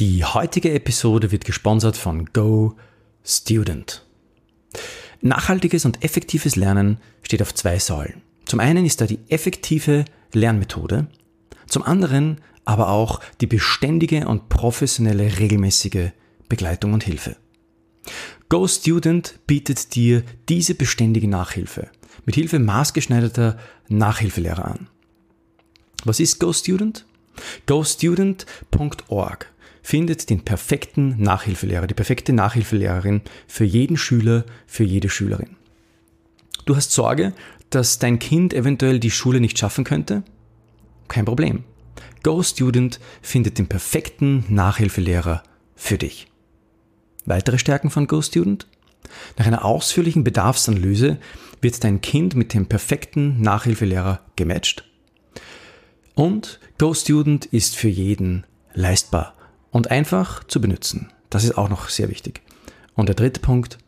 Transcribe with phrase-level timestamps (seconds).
[0.00, 2.76] Die heutige Episode wird gesponsert von Go
[3.24, 4.06] Student.
[5.22, 8.22] Nachhaltiges und effektives Lernen steht auf zwei Säulen.
[8.44, 11.08] Zum einen ist da die effektive Lernmethode,
[11.66, 16.10] zum anderen aber auch die beständige und professionelle regelmäßige
[16.48, 17.36] Begleitung und Hilfe.
[18.48, 21.90] Go Student bietet dir diese beständige Nachhilfe
[22.24, 23.58] mit Hilfe maßgeschneiderter
[23.88, 24.88] Nachhilfelehrer an.
[26.04, 27.04] Was ist Go Student?
[27.66, 29.52] GoStudent.org
[29.88, 35.56] findet den perfekten Nachhilfelehrer, die perfekte Nachhilfelehrerin für jeden Schüler, für jede Schülerin.
[36.66, 37.32] Du hast Sorge,
[37.70, 40.24] dass dein Kind eventuell die Schule nicht schaffen könnte?
[41.08, 41.64] Kein Problem.
[42.22, 45.42] GoStudent findet den perfekten Nachhilfelehrer
[45.74, 46.26] für dich.
[47.24, 48.66] Weitere Stärken von GoStudent?
[49.38, 51.16] Nach einer ausführlichen Bedarfsanalyse
[51.62, 54.84] wird dein Kind mit dem perfekten Nachhilfelehrer gematcht.
[56.14, 58.44] Und GoStudent ist für jeden
[58.74, 59.37] leistbar
[59.70, 61.10] und einfach zu benutzen.
[61.30, 62.42] Das ist auch noch sehr wichtig.
[62.94, 63.78] Und der dritte Punkt,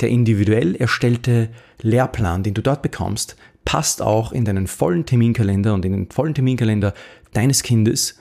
[0.00, 1.48] der individuell erstellte
[1.80, 6.34] Lehrplan, den du dort bekommst, passt auch in deinen vollen Terminkalender und in den vollen
[6.34, 6.94] Terminkalender
[7.32, 8.18] deines Kindes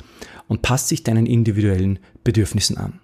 [0.48, 3.00] und passt sich deinen individuellen Bedürfnissen an.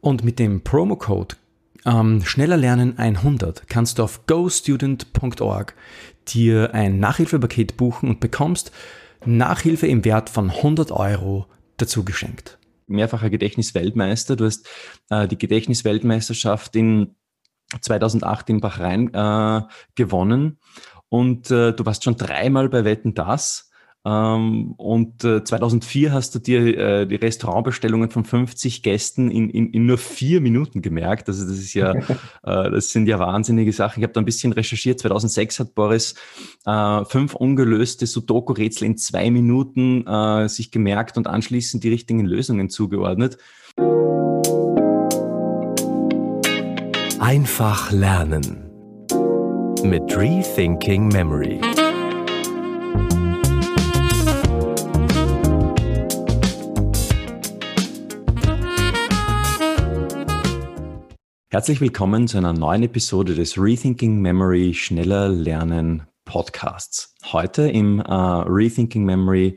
[0.00, 1.36] Und mit dem Promocode
[1.84, 5.74] ähm, Schneller Lernen 100 kannst du auf gostudent.org
[6.28, 8.72] dir ein Nachhilfepaket buchen und bekommst
[9.24, 11.46] Nachhilfe im Wert von 100 Euro
[11.76, 14.36] dazu geschenkt mehrfacher Gedächtnisweltmeister.
[14.36, 14.68] Du hast
[15.10, 17.16] äh, die Gedächtnisweltmeisterschaft in
[17.80, 19.62] 2008 in Bahrain äh,
[19.94, 20.58] gewonnen
[21.08, 23.70] und äh, du warst schon dreimal bei Wetten das.
[24.06, 29.72] Ähm, und äh, 2004 hast du dir äh, die Restaurantbestellungen von 50 Gästen in, in,
[29.72, 31.28] in nur vier Minuten gemerkt.
[31.28, 31.92] Also das ist ja,
[32.44, 33.98] äh, das sind ja wahnsinnige Sachen.
[33.98, 35.00] Ich habe da ein bisschen recherchiert.
[35.00, 36.14] 2006 hat Boris
[36.66, 42.70] äh, fünf ungelöste Sudoku-Rätsel in zwei Minuten äh, sich gemerkt und anschließend die richtigen Lösungen
[42.70, 43.38] zugeordnet.
[47.18, 48.70] Einfach lernen
[49.82, 51.60] mit Rethinking Memory.
[61.56, 67.14] Herzlich willkommen zu einer neuen Episode des Rethinking Memory Schneller Lernen Podcasts.
[67.32, 69.56] Heute im äh, Rethinking Memory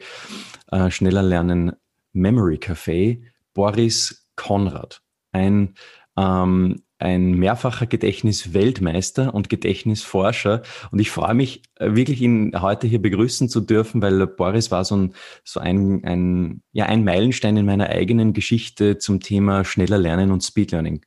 [0.71, 1.73] äh, Schneller Lernen
[2.13, 3.21] Memory Café
[3.53, 5.01] Boris Konrad,
[5.33, 5.73] ein,
[6.15, 10.61] ähm, ein mehrfacher Gedächtnisweltmeister und Gedächtnisforscher.
[10.91, 14.85] Und ich freue mich äh, wirklich, ihn heute hier begrüßen zu dürfen, weil Boris war
[14.85, 19.97] so ein, so ein, ein, ja, ein Meilenstein in meiner eigenen Geschichte zum Thema schneller
[19.97, 21.01] Lernen und Speed Learning.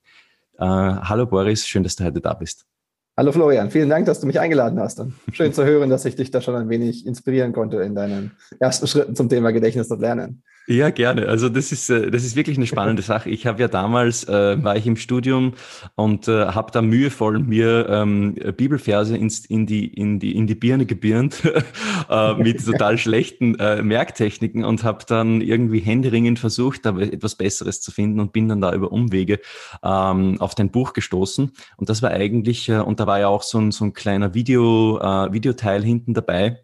[0.59, 2.67] Äh, hallo Boris, schön, dass du heute da bist.
[3.15, 4.99] Hallo Florian, vielen Dank, dass du mich eingeladen hast.
[4.99, 8.33] Und schön zu hören, dass ich dich da schon ein wenig inspirieren konnte in deinen
[8.59, 10.43] ersten Schritten zum Thema Gedächtnis und Lernen.
[10.69, 11.27] Ja, gerne.
[11.27, 13.29] Also das ist, äh, das ist wirklich eine spannende Sache.
[13.29, 15.55] Ich habe ja damals, äh, war ich im Studium
[15.97, 20.55] und äh, habe da mühevoll mir ähm, Bibelverse ins, in, die, in, die, in die
[20.55, 21.43] Birne gebirnt
[22.09, 27.81] äh, mit total schlechten äh, Merktechniken und habe dann irgendwie händeringend versucht, da etwas Besseres
[27.81, 29.41] zu finden und bin dann da über Umwege
[29.83, 31.51] ähm, auf dein Buch gestoßen.
[31.77, 34.33] Und das war eigentlich, äh, und da war ja auch so ein, so ein kleiner
[34.33, 36.63] Video, äh, Videoteil hinten dabei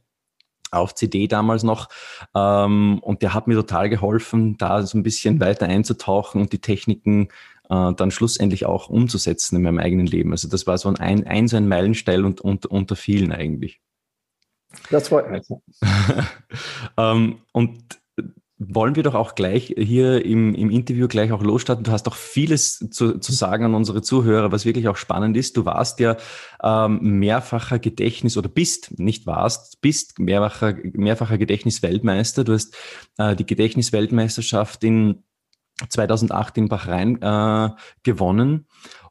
[0.71, 1.89] auf CD damals noch.
[2.33, 6.61] Ähm, und der hat mir total geholfen, da so ein bisschen weiter einzutauchen und die
[6.61, 7.29] Techniken
[7.71, 10.31] äh, dann schlussendlich auch umzusetzen in meinem eigenen Leben.
[10.31, 13.81] Also das war so ein, ein, so ein Meilenstein und, und unter vielen eigentlich.
[14.91, 15.45] Das freut mich.
[16.97, 17.99] ähm, und
[18.59, 21.85] wollen wir doch auch gleich hier im, im Interview gleich auch losstarten.
[21.85, 25.57] Du hast doch vieles zu, zu sagen an unsere Zuhörer, was wirklich auch spannend ist.
[25.57, 26.17] Du warst ja
[26.63, 32.43] ähm, mehrfacher Gedächtnis oder bist, nicht warst, bist mehrfacher, mehrfacher Gedächtnisweltmeister.
[32.43, 32.77] Du hast
[33.17, 35.23] äh, die Gedächtnisweltmeisterschaft in
[35.89, 37.71] 2008 in Bahrain äh,
[38.03, 38.67] gewonnen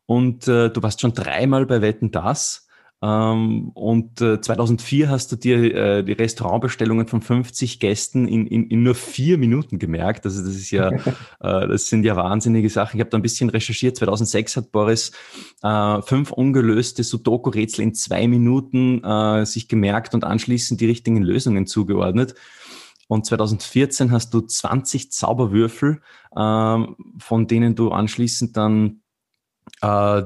[0.05, 2.66] und äh, du warst schon dreimal bei Wetten Das.
[2.99, 8.67] Ähm, und äh, 2004 hast du dir äh, die Restaurantbestellungen von 50 Gästen in, in,
[8.67, 10.25] in nur vier Minuten gemerkt.
[10.25, 10.89] Also das ist ja,
[11.39, 12.97] äh, das sind ja wahnsinnige Sachen.
[12.97, 13.97] Ich habe da ein bisschen recherchiert.
[13.97, 15.11] 2006 hat Boris
[15.61, 21.67] äh, fünf ungelöste Sudoku-Rätsel in zwei Minuten äh, sich gemerkt und anschließend die richtigen Lösungen
[21.67, 22.33] zugeordnet.
[23.07, 26.01] Und 2014 hast du 20 Zauberwürfel,
[26.35, 26.77] äh,
[27.19, 29.01] von denen du anschließend dann
[29.81, 30.23] äh,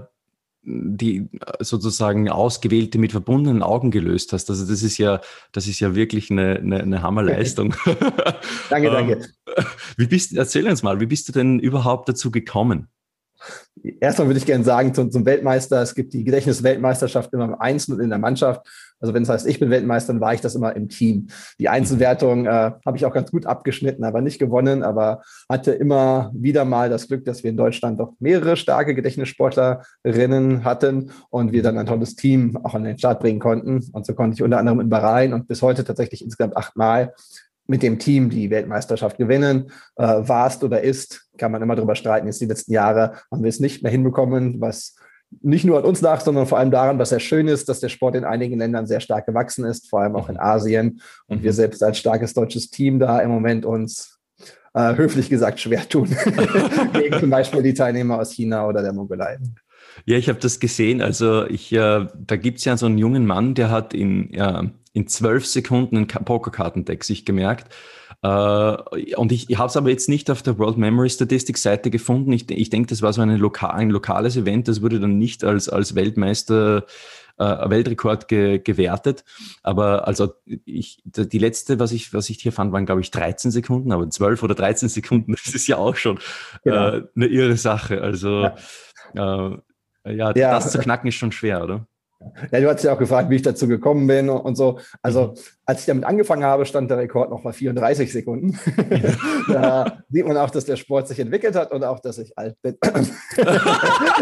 [0.64, 1.28] die
[1.60, 4.50] sozusagen ausgewählte mit verbundenen Augen gelöst hast.
[4.50, 5.22] Also das ist ja,
[5.52, 7.76] das ist ja wirklich eine, eine, eine Hammerleistung.
[8.70, 9.14] danke, danke.
[9.58, 9.66] Ähm,
[9.98, 12.88] wie bist, erzähl uns mal, wie bist du denn überhaupt dazu gekommen?
[14.00, 17.98] erstmal würde ich gerne sagen zum, zum Weltmeister, es gibt die Gedächtnisweltmeisterschaft immer im Einzelnen
[17.98, 18.68] und in der Mannschaft.
[19.02, 21.28] Also wenn es heißt, ich bin Weltmeister, dann war ich das immer im Team.
[21.60, 26.32] Die Einzelwertung äh, habe ich auch ganz gut abgeschnitten, aber nicht gewonnen, aber hatte immer
[26.34, 31.64] wieder mal das Glück, dass wir in Deutschland doch mehrere starke Gedächtnissportlerinnen hatten und wir
[31.64, 33.84] dann ein tolles Team auch an den Start bringen konnten.
[33.92, 37.14] Und so konnte ich unter anderem in Bahrain und bis heute tatsächlich insgesamt achtmal
[37.68, 39.72] mit dem Team die Weltmeisterschaft gewinnen.
[39.96, 42.28] Äh, warst oder ist, kann man immer darüber streiten.
[42.28, 44.96] Jetzt die letzten Jahre haben wir es nicht mehr hinbekommen, was
[45.42, 47.90] nicht nur an uns lag, sondern vor allem daran, was sehr schön ist, dass der
[47.90, 51.02] Sport in einigen Ländern sehr stark gewachsen ist, vor allem auch in Asien.
[51.28, 51.44] Und mhm.
[51.44, 54.20] wir selbst als starkes deutsches Team da im Moment uns
[54.74, 56.10] äh, höflich gesagt schwer tun
[56.94, 59.38] gegen zum Beispiel die Teilnehmer aus China oder der Mongolei.
[60.06, 61.02] Ja, ich habe das gesehen.
[61.02, 64.66] Also ich, äh, da gibt es ja so einen jungen Mann, der hat in, ja,
[64.94, 67.74] in zwölf Sekunden ein Pokerkartendeck sich gemerkt.
[68.24, 68.28] Äh,
[69.16, 72.32] und ich, ich habe es aber jetzt nicht auf der World Memory Statistics Seite gefunden.
[72.32, 74.68] Ich, ich denke, das war so eine Loka ein lokales Event.
[74.68, 76.86] Das wurde dann nicht als, als Weltmeister
[77.38, 79.24] äh, Weltrekord ge, gewertet.
[79.64, 83.52] Aber also ich, die letzte, was ich, was ich hier fand, waren, glaube ich, 13
[83.52, 86.20] Sekunden, aber 12 oder 13 Sekunden, das ist ja auch schon
[86.64, 86.90] genau.
[86.90, 88.02] äh, eine irre Sache.
[88.02, 88.50] Also
[89.16, 89.52] ja.
[89.54, 89.58] Äh,
[90.04, 91.88] ja, ja, das zu knacken ist schon schwer, oder?
[92.52, 94.80] Ja, du hast ja auch gefragt, wie ich dazu gekommen bin und so.
[95.02, 95.34] Also, mhm.
[95.66, 98.60] als ich damit angefangen habe, stand der Rekord noch bei 34 Sekunden.
[99.48, 102.56] da sieht man auch, dass der Sport sich entwickelt hat und auch, dass ich alt
[102.62, 102.78] bin.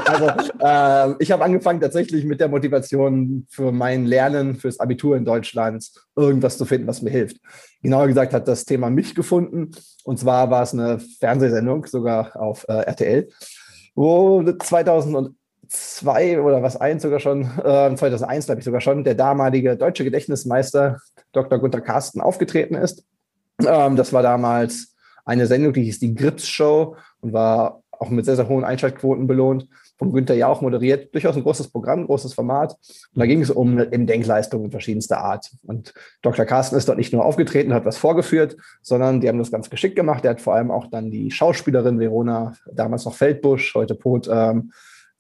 [0.06, 0.28] also,
[0.60, 5.90] äh, ich habe angefangen tatsächlich mit der Motivation für mein Lernen, fürs Abitur in Deutschland,
[6.16, 7.38] irgendwas zu finden, was mir hilft.
[7.82, 9.72] Genauer gesagt hat das Thema mich gefunden.
[10.04, 13.30] Und zwar war es eine Fernsehsendung, sogar auf äh, RTL,
[13.96, 15.39] wo 2000
[15.70, 20.04] zwei oder was eins sogar schon, äh, 2001 glaube ich sogar schon, der damalige deutsche
[20.04, 20.98] Gedächtnismeister
[21.32, 21.60] Dr.
[21.60, 23.06] Gunther Carsten aufgetreten ist.
[23.66, 24.96] Ähm, das war damals
[25.26, 29.28] eine Sendung, die hieß die Grips Show und war auch mit sehr, sehr hohen Einschaltquoten
[29.28, 29.68] belohnt.
[29.98, 31.14] Von Günther ja auch moderiert.
[31.14, 32.78] Durchaus ein großes Programm, großes Format.
[33.14, 35.52] Und da ging es um eben Denkleistungen verschiedenster Art.
[35.68, 36.46] Und Dr.
[36.46, 39.98] Carsten ist dort nicht nur aufgetreten, hat was vorgeführt, sondern die haben das ganz geschickt
[39.98, 40.24] gemacht.
[40.24, 44.72] Er hat vor allem auch dann die Schauspielerin Verona, damals noch Feldbusch, heute Pot, ähm,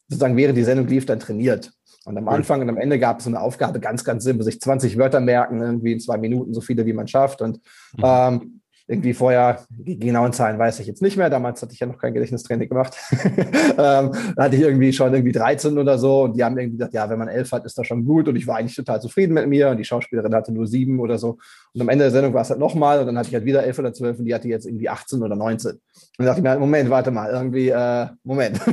[0.09, 1.71] sozusagen während die Sendung lief, dann trainiert.
[2.05, 4.59] Und am Anfang und am Ende gab es so eine Aufgabe, ganz, ganz simpel, sich
[4.59, 7.41] 20 Wörter merken, irgendwie in zwei Minuten, so viele wie man schafft.
[7.41, 7.57] Und
[7.95, 8.03] mhm.
[8.03, 8.58] ähm,
[8.89, 11.29] irgendwie vorher, die genauen Zahlen weiß ich jetzt nicht mehr.
[11.29, 12.97] Damals hatte ich ja noch kein Gedächtnistraining gemacht.
[13.11, 16.95] ähm, da hatte ich irgendwie schon irgendwie 13 oder so und die haben irgendwie gesagt,
[16.95, 19.35] ja, wenn man 11 hat, ist das schon gut und ich war eigentlich total zufrieden
[19.35, 21.37] mit mir und die Schauspielerin hatte nur sieben oder so.
[21.75, 23.63] Und am Ende der Sendung war es halt nochmal und dann hatte ich halt wieder
[23.63, 25.73] 11 oder 12 und die hatte jetzt irgendwie 18 oder 19.
[25.73, 25.79] Und
[26.17, 28.59] dann dachte ich mir, Moment, warte mal, irgendwie, äh, Moment.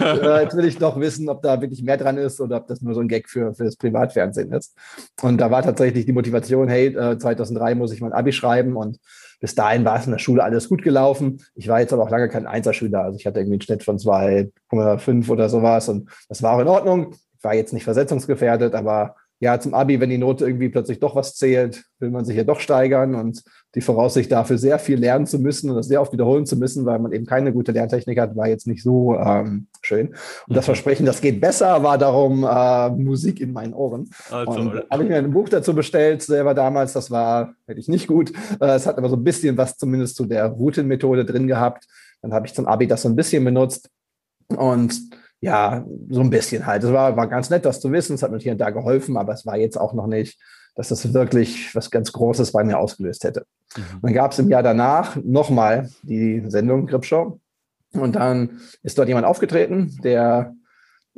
[0.00, 2.80] Äh, jetzt will ich doch wissen, ob da wirklich mehr dran ist oder ob das
[2.80, 4.76] nur so ein Gag für, für das Privatfernsehen ist.
[5.22, 8.98] Und da war tatsächlich die Motivation, hey, 2003 äh, muss ich mein Abi schreiben und
[9.40, 11.42] bis dahin war es in der Schule alles gut gelaufen.
[11.54, 13.02] Ich war jetzt aber auch lange kein Einserschüler.
[13.02, 16.68] Also ich hatte irgendwie einen Schnitt von 2,5 oder sowas und das war auch in
[16.68, 17.14] Ordnung.
[17.36, 21.16] Ich war jetzt nicht versetzungsgefährdet, aber ja, zum Abi, wenn die Note irgendwie plötzlich doch
[21.16, 23.42] was zählt, will man sich ja doch steigern und
[23.74, 26.84] die Voraussicht dafür sehr viel lernen zu müssen und das sehr oft wiederholen zu müssen,
[26.84, 30.08] weil man eben keine gute Lerntechnik hat, war jetzt nicht so ähm, schön.
[30.46, 30.72] Und das mhm.
[30.72, 34.10] Versprechen, das geht besser, war darum äh, Musik in meinen Ohren.
[34.30, 38.32] Also, habe ich mir ein Buch dazu bestellt, selber damals, das war wirklich nicht gut.
[38.60, 41.86] Äh, es hat aber so ein bisschen was zumindest zu der Routenmethode drin gehabt.
[42.20, 43.88] Dann habe ich zum Abi das so ein bisschen benutzt
[44.48, 45.00] und
[45.40, 46.84] ja, so ein bisschen halt.
[46.84, 48.14] Es war, war ganz nett, das zu wissen.
[48.14, 50.38] Es hat mir hier und da geholfen, aber es war jetzt auch noch nicht,
[50.74, 53.46] dass das wirklich was ganz Großes bei mir ausgelöst hätte.
[53.76, 54.00] Mhm.
[54.02, 57.40] Dann gab es im Jahr danach nochmal die Sendung Gripshow.
[57.92, 60.54] Und dann ist dort jemand aufgetreten, der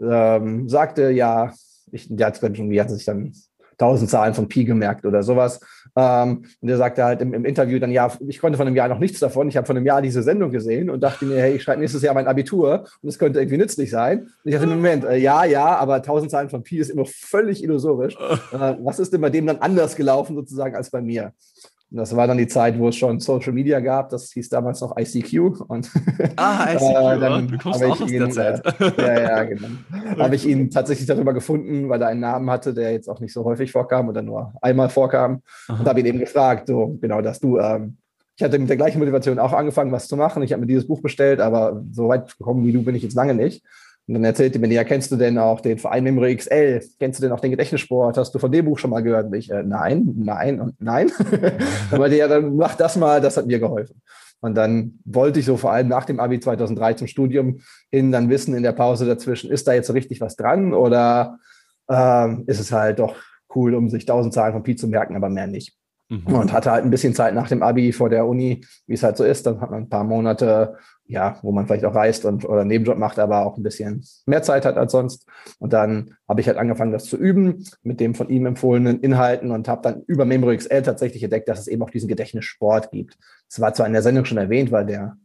[0.00, 1.52] ähm, sagte, ja,
[1.90, 3.34] ich, der hat, irgendwie hat sich dann
[3.76, 5.60] tausend Zahlen von Pi gemerkt oder sowas.
[5.94, 8.88] Ähm, und er sagte halt im, im, Interview dann, ja, ich konnte von einem Jahr
[8.88, 9.48] noch nichts davon.
[9.48, 12.02] Ich habe von einem Jahr diese Sendung gesehen und dachte mir, hey, ich schreibe nächstes
[12.02, 14.20] Jahr mein Abitur und es könnte irgendwie nützlich sein.
[14.20, 17.62] Und ich dachte, Moment, äh, ja, ja, aber tausend Zahlen von Pi ist immer völlig
[17.62, 18.16] illusorisch.
[18.52, 21.32] Äh, was ist denn bei dem dann anders gelaufen sozusagen als bei mir?
[21.92, 24.08] Und das war dann die Zeit, wo es schon Social Media gab.
[24.08, 25.60] Das hieß damals noch ICQ.
[25.68, 25.90] Und
[26.36, 26.82] ah, ICQ.
[26.82, 28.80] äh, dann du kommst auch aus ihn, der Zeit.
[28.80, 29.68] Äh, ja, ja, genau.
[30.18, 33.34] habe ich ihn tatsächlich darüber gefunden, weil er einen Namen hatte, der jetzt auch nicht
[33.34, 35.42] so häufig vorkam oder nur einmal vorkam.
[35.68, 35.80] Aha.
[35.80, 37.98] Und habe ihn eben gefragt, so genau, dass du ähm,
[38.36, 40.42] ich hatte mit der gleichen Motivation auch angefangen, was zu machen.
[40.42, 43.14] Ich habe mir dieses Buch bestellt, aber so weit gekommen wie du bin ich jetzt
[43.14, 43.62] lange nicht.
[44.08, 46.82] Und dann erzählte mir, ja, kennst du denn auch den Verein Memory XL?
[46.98, 48.16] Kennst du denn auch den Gedächtnissport?
[48.16, 49.26] Hast du von dem Buch schon mal gehört?
[49.26, 51.12] Und ich, äh, nein, nein und nein.
[51.90, 54.02] dann meinte ja, dann mach das mal, das hat mir geholfen.
[54.40, 58.28] Und dann wollte ich so vor allem nach dem Abi 2003 zum Studium hin dann
[58.28, 61.38] wissen in der Pause dazwischen, ist da jetzt so richtig was dran oder
[61.88, 63.14] ähm, ist es halt doch
[63.54, 65.76] cool, um sich tausend Zahlen von Pi zu merken, aber mehr nicht.
[66.08, 66.26] Mhm.
[66.26, 69.16] Und hatte halt ein bisschen Zeit nach dem Abi vor der Uni, wie es halt
[69.16, 69.46] so ist.
[69.46, 72.68] Dann hat man ein paar Monate, ja, wo man vielleicht auch reist und oder einen
[72.68, 75.26] Nebenjob macht, aber auch ein bisschen mehr Zeit hat als sonst.
[75.58, 79.50] Und dann habe ich halt angefangen, das zu üben mit dem von ihm empfohlenen Inhalten
[79.50, 83.18] und habe dann über MemoryXL tatsächlich entdeckt, dass es eben auch diesen Gedächtnissport gibt.
[83.48, 85.16] Es war zwar in der Sendung schon erwähnt, weil der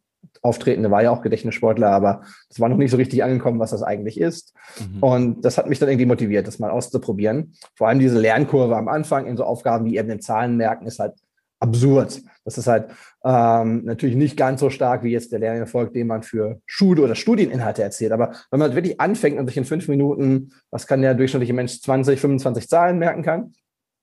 [0.41, 3.83] Auftretende war ja auch Gedächtnissportler, aber es war noch nicht so richtig angekommen, was das
[3.83, 4.53] eigentlich ist.
[4.79, 5.03] Mhm.
[5.03, 7.53] Und das hat mich dann irgendwie motiviert, das mal auszuprobieren.
[7.75, 10.99] Vor allem diese Lernkurve am Anfang in so Aufgaben wie eben den Zahlen merken, ist
[10.99, 11.13] halt
[11.59, 12.21] absurd.
[12.45, 12.89] Das ist halt
[13.23, 17.15] ähm, natürlich nicht ganz so stark wie jetzt der Lernerfolg, den man für Schule- oder
[17.15, 18.11] Studieninhalte erzählt.
[18.11, 21.81] Aber wenn man wirklich anfängt und sich in fünf Minuten, was kann der durchschnittliche Mensch,
[21.81, 23.53] 20, 25 Zahlen merken kann,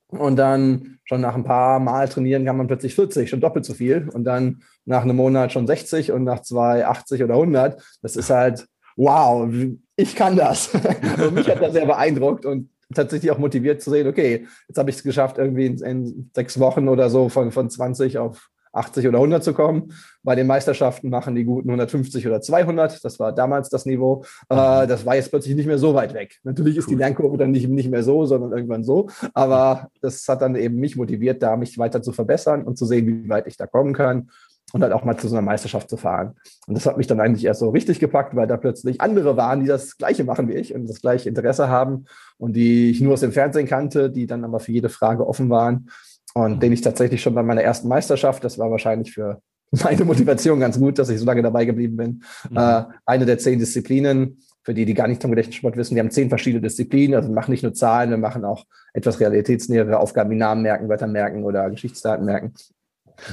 [0.08, 3.74] und dann schon nach ein paar Mal trainieren kann man plötzlich 40, schon doppelt so
[3.74, 4.08] viel.
[4.12, 7.82] Und dann nach einem Monat schon 60 und nach zwei 80 oder 100.
[8.02, 9.48] Das ist halt, wow,
[9.96, 10.70] ich kann das.
[11.18, 14.90] und mich hat das sehr beeindruckt und tatsächlich auch motiviert zu sehen, okay, jetzt habe
[14.90, 19.06] ich es geschafft, irgendwie in, in, sechs Wochen oder so von, von 20 auf 80
[19.06, 19.92] oder 100 zu kommen.
[20.22, 23.04] Bei den Meisterschaften machen die guten 150 oder 200.
[23.04, 24.24] Das war damals das Niveau.
[24.48, 26.40] Äh, das war jetzt plötzlich nicht mehr so weit weg.
[26.42, 26.94] Natürlich ist cool.
[26.94, 29.08] die Lernkurve dann nicht, nicht mehr so, sondern irgendwann so.
[29.32, 33.06] Aber das hat dann eben mich motiviert, da mich weiter zu verbessern und zu sehen,
[33.06, 34.28] wie weit ich da kommen kann
[34.72, 36.34] und dann auch mal zu so einer Meisterschaft zu fahren.
[36.66, 39.60] Und das hat mich dann eigentlich erst so richtig gepackt, weil da plötzlich andere waren,
[39.60, 42.06] die das Gleiche machen wie ich und das gleiche Interesse haben
[42.38, 45.50] und die ich nur aus dem Fernsehen kannte, die dann aber für jede Frage offen
[45.50, 45.90] waren
[46.34, 49.40] und den ich tatsächlich schon bei meiner ersten Meisterschaft, das war wahrscheinlich für
[49.84, 52.22] meine Motivation ganz gut, dass ich so lange dabei geblieben bin.
[52.50, 52.56] Mhm.
[52.56, 56.10] Äh, eine der zehn Disziplinen, für die, die gar nicht vom Gedächtnissport wissen, wir haben
[56.10, 60.30] zehn verschiedene Disziplinen, also wir machen nicht nur Zahlen, wir machen auch etwas realitätsnähere Aufgaben
[60.30, 62.54] wie Namen merken, Wörter merken oder Geschichtsdaten merken.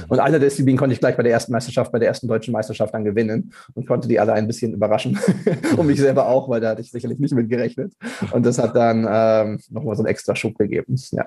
[0.08, 2.94] Und der Disziplinen konnte ich gleich bei der ersten Meisterschaft, bei der ersten deutschen Meisterschaft
[2.94, 5.18] dann gewinnen und konnte die alle ein bisschen überraschen.
[5.76, 7.92] und mich selber auch, weil da hatte ich sicherlich nicht mit gerechnet.
[8.30, 10.96] Und das hat dann ähm, nochmal so einen extra Schub gegeben.
[11.10, 11.26] Ja.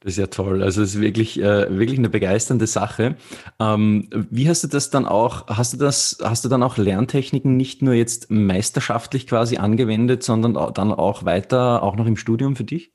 [0.00, 0.62] Das ist ja toll.
[0.62, 3.16] Also es ist wirklich, äh, wirklich eine begeisternde Sache.
[3.58, 7.56] Ähm, wie hast du das dann auch, hast du das, hast du dann auch Lerntechniken
[7.56, 12.64] nicht nur jetzt meisterschaftlich quasi angewendet, sondern dann auch weiter, auch noch im Studium für
[12.64, 12.92] dich?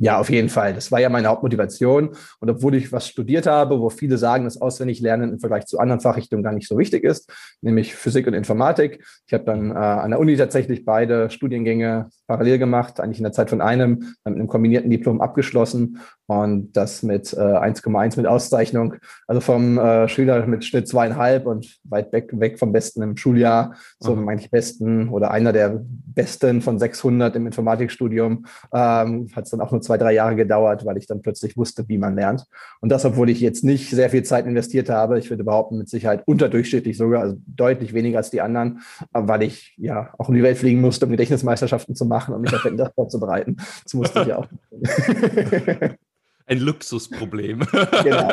[0.00, 0.74] Ja, auf jeden Fall.
[0.74, 2.10] Das war ja meine Hauptmotivation.
[2.38, 6.00] Und obwohl ich was studiert habe, wo viele sagen, dass Auswendiglernen im Vergleich zu anderen
[6.00, 9.04] Fachrichtungen gar nicht so wichtig ist, nämlich Physik und Informatik.
[9.26, 13.32] Ich habe dann äh, an der Uni tatsächlich beide Studiengänge parallel gemacht, eigentlich in der
[13.32, 15.98] Zeit von einem, dann mit einem kombinierten Diplom abgeschlossen
[16.28, 18.96] und das mit äh, 1,1 mit Auszeichnung.
[19.26, 23.74] Also vom äh, Schüler mit Schnitt zweieinhalb und weit weg, weg vom Besten im Schuljahr,
[23.98, 24.28] so mhm.
[24.28, 28.44] eigentlich Besten oder einer der Besten von 600 im Informatikstudium.
[28.74, 31.88] Ähm, Hat es dann auch nur zwei, drei Jahre gedauert, weil ich dann plötzlich wusste,
[31.88, 32.44] wie man lernt.
[32.82, 35.18] Und das, obwohl ich jetzt nicht sehr viel Zeit investiert habe.
[35.18, 38.80] Ich würde behaupten, mit Sicherheit unterdurchschnittlich sogar, also deutlich weniger als die anderen,
[39.12, 42.54] weil ich ja auch um die Welt fliegen musste, um Gedächtnismeisterschaften zu machen und mich
[42.54, 43.56] auf das vorzubereiten.
[43.84, 44.46] Das musste ich ja auch.
[46.48, 47.60] Ein Luxusproblem.
[47.60, 48.32] Genau.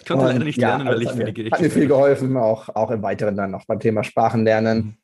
[0.00, 1.56] ich konnte leider nicht lernen, ja, weil ich für die Gerichte.
[1.56, 4.78] Hat mir viel geholfen, auch, auch im Weiteren dann noch beim Thema Sprachenlernen.
[4.78, 4.96] Mhm.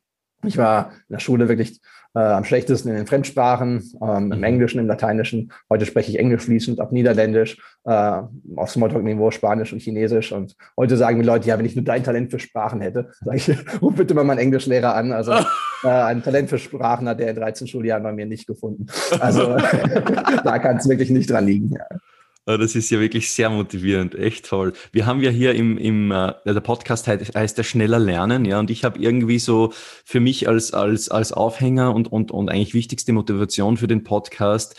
[0.46, 1.80] Ich war in der Schule wirklich
[2.14, 4.44] äh, am schlechtesten in den Fremdsprachen, ähm, im mhm.
[4.44, 5.52] Englischen, im Lateinischen.
[5.70, 8.20] Heute spreche ich Englisch fließend, auch Niederländisch, äh,
[8.56, 10.30] auf Smalltalk-Niveau Spanisch und Chinesisch.
[10.32, 13.36] Und heute sagen mir Leute, ja, wenn ich nur dein Talent für Sprachen hätte, sage
[13.38, 13.48] ich,
[13.82, 15.12] ruf bitte mal meinen Englischlehrer an.
[15.12, 15.32] Also
[15.82, 18.86] äh, ein Talent für Sprachen hat der in 13 Schuljahren bei mir nicht gefunden.
[19.18, 19.56] Also
[20.44, 21.72] da kann es wirklich nicht dran liegen.
[21.72, 21.86] Ja.
[22.46, 24.72] Äh, das ist ja wirklich sehr motivierend, echt toll.
[24.92, 28.70] Wir haben ja hier im, im äh, der Podcast heißt der schneller lernen, ja, und
[28.70, 29.72] ich habe irgendwie so
[30.04, 34.76] für mich als als als Aufhänger und und und eigentlich wichtigste Motivation für den Podcast.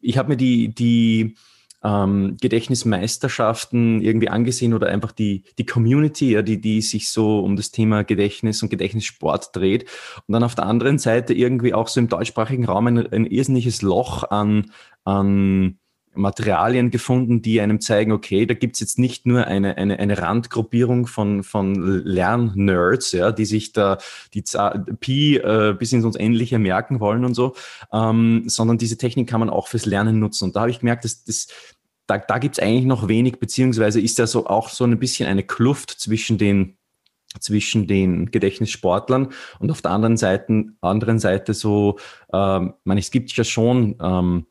[0.00, 1.36] Ich habe mir die die
[1.84, 7.56] ähm, Gedächtnismeisterschaften irgendwie angesehen oder einfach die, die Community, ja, die, die sich so um
[7.56, 9.84] das Thema Gedächtnis und Gedächtnissport dreht.
[10.26, 13.82] Und dann auf der anderen Seite irgendwie auch so im deutschsprachigen Raum ein, ein irrsinniges
[13.82, 14.70] Loch an,
[15.04, 15.78] an
[16.14, 21.06] Materialien gefunden, die einem zeigen, okay, da gibt's jetzt nicht nur eine, eine, eine Randgruppierung
[21.06, 23.98] von, von Lernnerds, ja, die sich da
[24.32, 24.44] die
[25.00, 27.54] Pi äh, bis ins Ähnliche merken wollen und so,
[27.92, 30.44] ähm, sondern diese Technik kann man auch fürs Lernen nutzen.
[30.44, 31.48] Und da habe ich gemerkt, dass das
[32.06, 35.26] da, da gibt es eigentlich noch wenig, beziehungsweise ist da so auch so ein bisschen
[35.26, 36.76] eine Kluft zwischen den
[37.40, 41.98] zwischen den Gedächtnissportlern und auf der anderen Seite, anderen Seite so,
[42.32, 44.46] ähm, ich meine, es gibt ja schon ähm,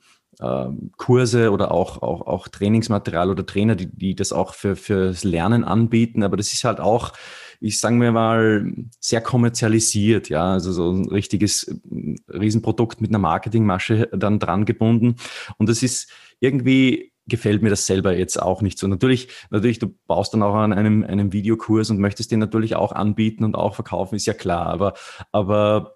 [0.97, 5.63] Kurse oder auch, auch, auch Trainingsmaterial oder Trainer, die, die das auch für, fürs Lernen
[5.63, 6.23] anbieten.
[6.23, 7.13] Aber das ist halt auch,
[7.59, 13.19] ich sage mir mal, sehr kommerzialisiert, ja, also so ein richtiges äh, Riesenprodukt mit einer
[13.19, 15.15] Marketingmasche dann dran gebunden.
[15.57, 18.87] Und das ist irgendwie gefällt mir das selber jetzt auch nicht so.
[18.87, 22.91] Natürlich, natürlich, du baust dann auch an einem, einem Videokurs und möchtest den natürlich auch
[22.91, 24.65] anbieten und auch verkaufen, ist ja klar.
[24.65, 24.93] Aber,
[25.31, 25.95] aber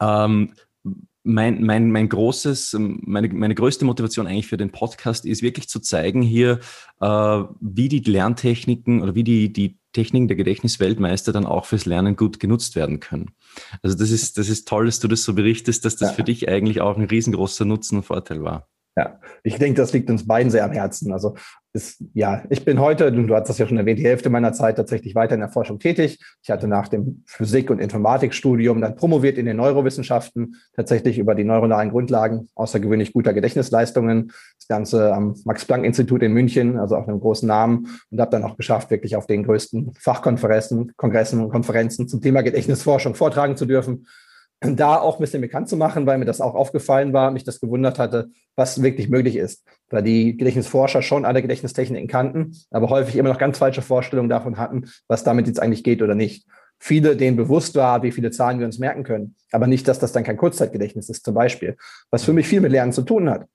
[0.00, 0.54] ähm,
[1.24, 5.80] mein, mein, mein großes, meine, meine größte Motivation eigentlich für den Podcast ist wirklich zu
[5.80, 6.60] zeigen hier,
[7.00, 7.06] äh,
[7.60, 12.40] wie die Lerntechniken oder wie die, die Techniken der Gedächtnisweltmeister dann auch fürs Lernen gut
[12.40, 13.30] genutzt werden können.
[13.82, 16.14] Also das ist, das ist toll, dass du das so berichtest, dass das ja.
[16.14, 18.68] für dich eigentlich auch ein riesengroßer Nutzen und Vorteil war.
[18.96, 21.12] Ja, ich denke, das liegt uns beiden sehr am Herzen.
[21.12, 21.34] Also
[21.72, 24.76] ist, ja, ich bin heute, du hast das ja schon erwähnt, die Hälfte meiner Zeit
[24.76, 26.20] tatsächlich weiter in der Forschung tätig.
[26.44, 31.42] Ich hatte nach dem Physik- und Informatikstudium dann promoviert in den Neurowissenschaften, tatsächlich über die
[31.42, 34.28] neuronalen Grundlagen außergewöhnlich guter Gedächtnisleistungen.
[34.58, 38.56] Das Ganze am Max-Planck-Institut in München, also auf einem großen Namen, und habe dann auch
[38.56, 44.06] geschafft, wirklich auf den größten Fachkonferenzen, Kongressen und Konferenzen zum Thema Gedächtnisforschung vortragen zu dürfen
[44.64, 47.60] da auch ein bisschen bekannt zu machen, weil mir das auch aufgefallen war, mich das
[47.60, 49.64] gewundert hatte, was wirklich möglich ist.
[49.90, 54.56] Weil die Gedächtnisforscher schon alle Gedächtnistechniken kannten, aber häufig immer noch ganz falsche Vorstellungen davon
[54.56, 56.46] hatten, was damit jetzt eigentlich geht oder nicht.
[56.78, 60.12] Viele, denen bewusst war, wie viele Zahlen wir uns merken können, aber nicht, dass das
[60.12, 61.76] dann kein Kurzzeitgedächtnis ist, zum Beispiel.
[62.10, 63.46] Was für mich viel mit Lernen zu tun hat.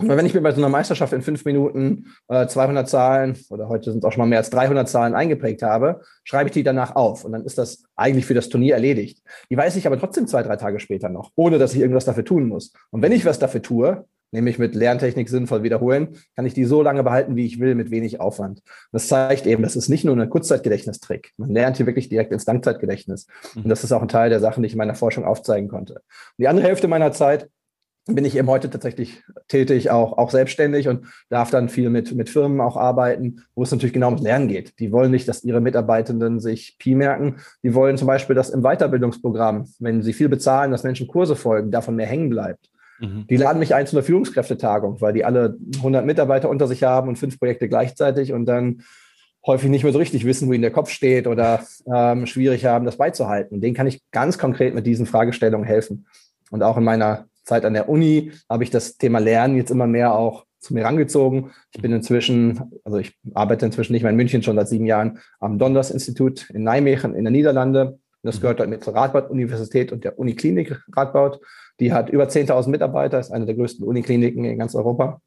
[0.00, 3.68] Und wenn ich mir bei so einer Meisterschaft in fünf Minuten äh, 200 Zahlen oder
[3.68, 6.62] heute sind es auch schon mal mehr als 300 Zahlen eingeprägt habe, schreibe ich die
[6.62, 9.22] danach auf und dann ist das eigentlich für das Turnier erledigt.
[9.50, 12.24] Die weiß ich aber trotzdem zwei, drei Tage später noch, ohne dass ich irgendwas dafür
[12.24, 12.72] tun muss.
[12.90, 16.80] Und wenn ich was dafür tue, nämlich mit Lerntechnik sinnvoll wiederholen, kann ich die so
[16.80, 18.62] lange behalten, wie ich will, mit wenig Aufwand.
[18.92, 21.32] Das zeigt eben, das ist nicht nur ein Kurzzeitgedächtnistrick.
[21.38, 23.26] Man lernt hier wirklich direkt ins Langzeitgedächtnis.
[23.56, 25.94] Und das ist auch ein Teil der Sachen, die ich in meiner Forschung aufzeigen konnte.
[25.94, 26.02] Und
[26.38, 27.48] die andere Hälfte meiner Zeit
[28.08, 32.30] bin ich eben heute tatsächlich tätig, auch, auch selbstständig und darf dann viel mit, mit
[32.30, 34.78] Firmen auch arbeiten, wo es natürlich genau ums Lernen geht.
[34.80, 37.36] Die wollen nicht, dass ihre Mitarbeitenden sich Pi merken.
[37.62, 41.70] Die wollen zum Beispiel, dass im Weiterbildungsprogramm, wenn sie viel bezahlen, dass Menschen Kurse folgen,
[41.70, 42.70] davon mehr hängen bleibt.
[42.98, 43.26] Mhm.
[43.28, 47.08] Die laden mich ein zu einer Führungskräftetagung, weil die alle 100 Mitarbeiter unter sich haben
[47.08, 48.82] und fünf Projekte gleichzeitig und dann
[49.46, 51.60] häufig nicht mehr so richtig wissen, wo ihnen der Kopf steht oder
[51.92, 53.60] ähm, schwierig haben, das beizuhalten.
[53.60, 56.06] Den kann ich ganz konkret mit diesen Fragestellungen helfen.
[56.50, 59.86] Und auch in meiner Zeit an der Uni habe ich das Thema Lernen jetzt immer
[59.86, 61.50] mehr auch zu mir rangezogen.
[61.74, 65.18] Ich bin inzwischen, also ich arbeite inzwischen nicht mehr in München, schon seit sieben Jahren
[65.40, 68.00] am Donders-Institut in Nijmegen in den Niederlanden.
[68.22, 71.40] Das gehört dort mit zur Radboud-Universität und der Uniklinik Radboud.
[71.80, 75.20] Die hat über 10.000 Mitarbeiter, ist eine der größten Unikliniken in ganz Europa.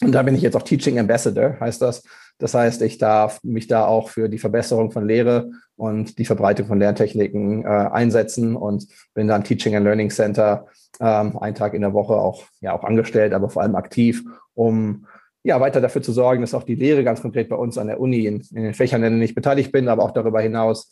[0.00, 2.04] Und da bin ich jetzt auch Teaching Ambassador, heißt das.
[2.38, 6.66] Das heißt, ich darf mich da auch für die Verbesserung von Lehre und die Verbreitung
[6.66, 10.66] von Lerntechniken äh, einsetzen und bin da im Teaching and Learning Center
[11.00, 15.06] ähm, einen Tag in der Woche auch, ja, auch angestellt, aber vor allem aktiv, um
[15.44, 18.00] ja, weiter dafür zu sorgen, dass auch die Lehre ganz konkret bei uns an der
[18.00, 20.90] Uni in, in den Fächern, in denen ich beteiligt bin, aber auch darüber hinaus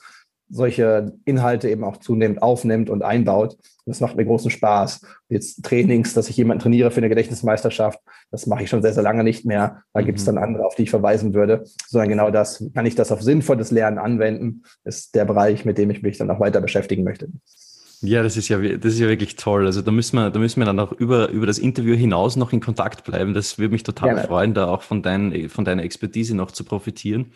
[0.48, 3.56] solche Inhalte eben auch zunehmend aufnimmt und einbaut.
[3.84, 5.00] Das macht mir großen Spaß.
[5.28, 9.02] Jetzt Trainings, dass ich jemanden trainiere für eine Gedächtnismeisterschaft, das mache ich schon sehr, sehr
[9.02, 9.82] lange nicht mehr.
[9.92, 10.06] Da mhm.
[10.06, 11.64] gibt es dann andere, auf die ich verweisen würde.
[11.86, 15.90] Sondern genau das, kann ich das auf sinnvolles Lernen anwenden, ist der Bereich, mit dem
[15.90, 17.28] ich mich dann auch weiter beschäftigen möchte.
[18.02, 19.66] Ja, das ist ja, das ist ja wirklich toll.
[19.66, 22.52] Also da müssen wir, da müssen wir dann auch über, über das Interview hinaus noch
[22.52, 23.34] in Kontakt bleiben.
[23.34, 24.26] Das würde mich total Gerne.
[24.26, 27.32] freuen, da auch von, dein, von deiner Expertise noch zu profitieren.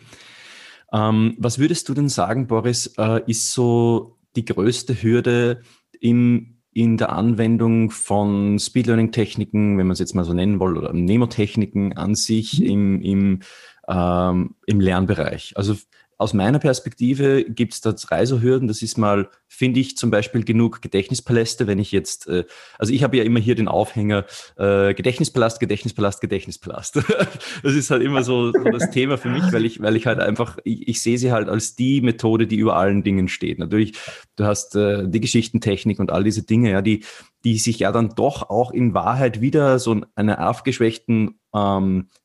[0.93, 5.61] Ähm, was würdest du denn sagen, Boris, äh, ist so die größte Hürde
[5.99, 10.59] im, in der Anwendung von Speed Learning Techniken, wenn man es jetzt mal so nennen
[10.59, 12.65] will, oder Nemotechniken an sich mhm.
[12.65, 13.39] im, im,
[13.87, 15.53] ähm, im Lernbereich?
[15.55, 15.75] Also
[16.21, 18.67] aus meiner Perspektive gibt es da drei so Hürden.
[18.67, 22.45] Das ist mal, finde ich zum Beispiel genug Gedächtnispaläste, wenn ich jetzt, äh,
[22.77, 26.97] also ich habe ja immer hier den Aufhänger äh, Gedächtnispalast, Gedächtnispalast, Gedächtnispalast.
[27.63, 30.19] das ist halt immer so, so, das Thema für mich, weil ich, weil ich halt
[30.19, 33.57] einfach, ich, ich, sehe sie halt als die Methode, die über allen Dingen steht.
[33.57, 33.93] Natürlich,
[34.35, 37.03] du hast äh, die Geschichtentechnik und all diese Dinge, ja, die,
[37.43, 42.20] die sich ja dann doch auch in Wahrheit wieder so einer aufgeschwächten ähm, äh,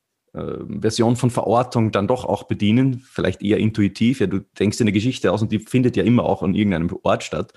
[0.81, 4.21] Version von Verortung dann doch auch bedienen, vielleicht eher intuitiv.
[4.21, 6.95] Ja, du denkst dir eine Geschichte aus und die findet ja immer auch an irgendeinem
[7.03, 7.53] Ort statt.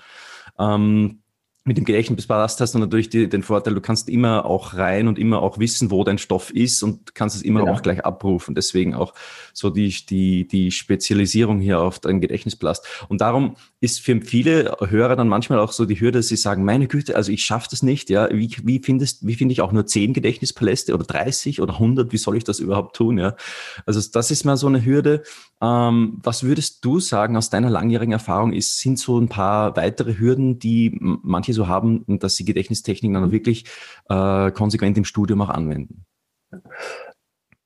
[0.58, 1.22] Ähm,
[1.64, 5.18] mit dem Gedächtnispalast hast du natürlich die, den Vorteil, du kannst immer auch rein und
[5.18, 7.74] immer auch wissen, wo dein Stoff ist und kannst es immer genau.
[7.74, 8.54] auch gleich abrufen.
[8.54, 9.12] Deswegen auch
[9.52, 12.86] so die, die, die Spezialisierung hier auf deinen Gedächtnisplast.
[13.08, 16.64] Und darum ist für viele Hörer dann manchmal auch so die Hürde, dass sie sagen,
[16.64, 19.72] meine Güte, also ich schaffe das nicht, ja, wie, wie findest, wie finde ich auch
[19.72, 23.36] nur zehn Gedächtnispaläste oder 30 oder 100, wie soll ich das überhaupt tun, ja?
[23.84, 25.22] Also das ist mal so eine Hürde.
[25.62, 30.18] Ähm, was würdest du sagen aus deiner langjährigen Erfahrung ist, sind so ein paar weitere
[30.18, 33.64] Hürden, die manche so haben, dass sie Gedächtnistechniken dann wirklich
[34.08, 36.04] äh, konsequent im Studium auch anwenden?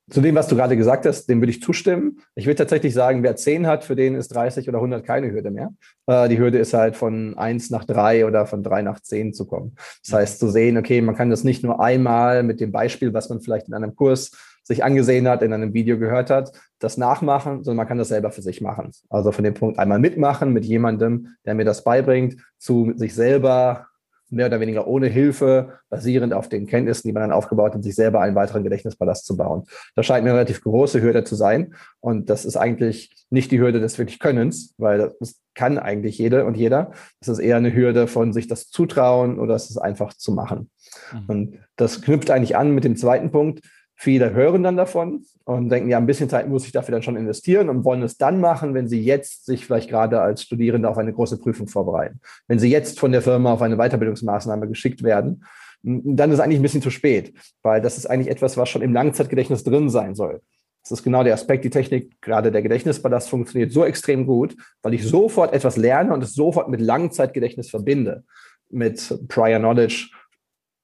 [0.07, 2.19] Zu dem, was du gerade gesagt hast, dem würde ich zustimmen.
[2.35, 5.49] Ich würde tatsächlich sagen, wer 10 hat, für den ist 30 oder 100 keine Hürde
[5.49, 5.73] mehr.
[6.05, 9.47] Äh, die Hürde ist halt von 1 nach 3 oder von 3 nach 10 zu
[9.47, 9.75] kommen.
[10.03, 13.29] Das heißt, zu sehen, okay, man kann das nicht nur einmal mit dem Beispiel, was
[13.29, 14.29] man vielleicht in einem Kurs
[14.65, 18.31] sich angesehen hat, in einem Video gehört hat, das nachmachen, sondern man kann das selber
[18.31, 18.91] für sich machen.
[19.09, 23.87] Also von dem Punkt einmal mitmachen mit jemandem, der mir das beibringt, zu sich selber
[24.29, 27.95] mehr oder weniger ohne Hilfe, basierend auf den Kenntnissen, die man dann aufgebaut hat, sich
[27.95, 29.65] selber einen weiteren Gedächtnispalast zu bauen.
[29.95, 31.75] Das scheint mir eine relativ große Hürde zu sein.
[31.99, 36.45] Und das ist eigentlich nicht die Hürde des wirklich Könnens, weil das kann eigentlich jede
[36.45, 36.91] und jeder.
[37.19, 40.69] Das ist eher eine Hürde von sich das zutrauen oder es ist einfach zu machen.
[41.13, 41.25] Mhm.
[41.27, 43.61] Und das knüpft eigentlich an mit dem zweiten Punkt.
[43.95, 47.15] Viele hören dann davon und denken, ja, ein bisschen Zeit muss ich dafür dann schon
[47.15, 50.97] investieren und wollen es dann machen, wenn sie jetzt sich vielleicht gerade als Studierende auf
[50.97, 52.19] eine große Prüfung vorbereiten.
[52.47, 55.45] Wenn sie jetzt von der Firma auf eine Weiterbildungsmaßnahme geschickt werden,
[55.81, 58.81] dann ist es eigentlich ein bisschen zu spät, weil das ist eigentlich etwas, was schon
[58.81, 60.41] im Langzeitgedächtnis drin sein soll.
[60.81, 64.93] Das ist genau der Aspekt, die Technik, gerade der Gedächtnispalast funktioniert so extrem gut, weil
[64.93, 68.23] ich sofort etwas lerne und es sofort mit Langzeitgedächtnis verbinde,
[68.69, 70.09] mit Prior Knowledge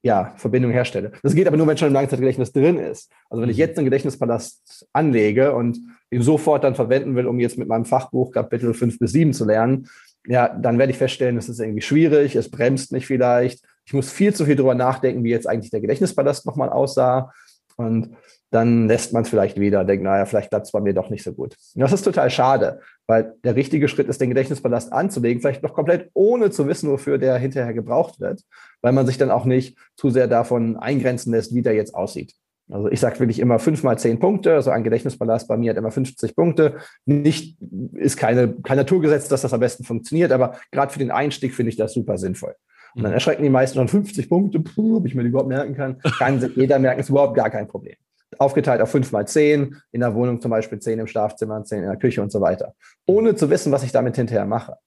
[0.03, 1.11] ja, Verbindung herstelle.
[1.21, 3.11] Das geht aber nur, wenn schon im Langzeitgedächtnis drin ist.
[3.29, 3.61] Also wenn ich mhm.
[3.61, 8.31] jetzt einen Gedächtnispalast anlege und ihn sofort dann verwenden will, um jetzt mit meinem Fachbuch
[8.31, 9.87] Kapitel 5 bis 7 zu lernen,
[10.27, 13.63] ja, dann werde ich feststellen, es ist irgendwie schwierig, es bremst mich vielleicht.
[13.85, 17.31] Ich muss viel zu viel drüber nachdenken, wie jetzt eigentlich der Gedächtnispalast nochmal aussah.
[17.75, 18.15] Und
[18.51, 21.23] dann lässt man es vielleicht wieder, denkt, naja, vielleicht klappt es bei mir doch nicht
[21.23, 21.55] so gut.
[21.73, 25.73] Und das ist total schade, weil der richtige Schritt ist, den Gedächtnispalast anzulegen, vielleicht noch
[25.73, 28.41] komplett ohne zu wissen, wofür der hinterher gebraucht wird,
[28.81, 32.33] weil man sich dann auch nicht zu sehr davon eingrenzen lässt, wie der jetzt aussieht.
[32.69, 34.53] Also ich sage wirklich immer fünf mal zehn Punkte.
[34.53, 36.75] Also ein Gedächtnispalast bei mir hat immer 50 Punkte.
[37.05, 37.57] Nicht
[37.93, 41.69] ist keine, kein Naturgesetz, dass das am besten funktioniert, aber gerade für den Einstieg finde
[41.69, 42.55] ich das super sinnvoll.
[42.95, 43.15] Und dann mhm.
[43.15, 45.99] erschrecken die meisten schon 50 Punkte, puh, ob ich mir die überhaupt merken kann.
[46.17, 47.95] Kann jeder merken, ist überhaupt gar kein Problem
[48.37, 51.89] aufgeteilt auf fünf mal zehn, in der Wohnung zum Beispiel zehn im Schlafzimmer, zehn in
[51.89, 52.73] der Küche und so weiter,
[53.05, 54.77] ohne zu wissen, was ich damit hinterher mache.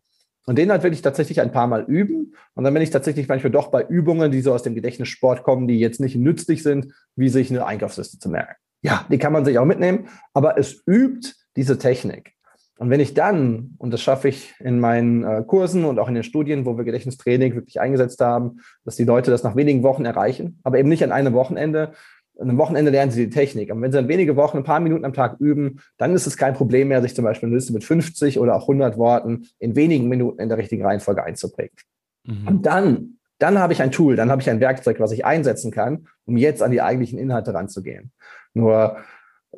[0.46, 2.34] Und den halt will ich tatsächlich ein paar Mal üben.
[2.54, 5.66] Und dann bin ich tatsächlich manchmal doch bei Übungen, die so aus dem Gedächtnissport kommen,
[5.68, 8.54] die jetzt nicht nützlich sind, wie sich eine Einkaufsliste zu merken.
[8.82, 12.34] Ja, die kann man sich auch mitnehmen, aber es übt diese Technik.
[12.76, 16.14] Und wenn ich dann, und das schaffe ich in meinen äh, Kursen und auch in
[16.14, 20.04] den Studien, wo wir Gedächtnistraining wirklich eingesetzt haben, dass die Leute das nach wenigen Wochen
[20.04, 21.92] erreichen, aber eben nicht an einem Wochenende,
[22.38, 23.72] an einem Wochenende lernen sie die Technik.
[23.72, 26.36] Und wenn sie dann wenige Wochen, ein paar Minuten am Tag üben, dann ist es
[26.36, 29.76] kein Problem mehr, sich zum Beispiel eine Liste mit 50 oder auch 100 Worten in
[29.76, 31.76] wenigen Minuten in der richtigen Reihenfolge einzuprägen.
[32.24, 32.48] Mhm.
[32.48, 35.70] Und dann, dann habe ich ein Tool, dann habe ich ein Werkzeug, was ich einsetzen
[35.70, 38.10] kann, um jetzt an die eigentlichen Inhalte ranzugehen.
[38.52, 38.96] Nur,